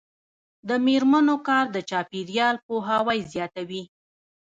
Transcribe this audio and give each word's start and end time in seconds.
د 0.67 0.69
میرمنو 0.85 1.35
کار 1.47 1.65
د 1.75 1.77
چاپیریال 1.89 2.55
پوهاوی 2.67 3.19
زیاتوي. 3.33 3.83